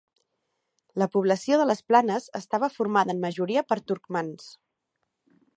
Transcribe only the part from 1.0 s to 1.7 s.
La població de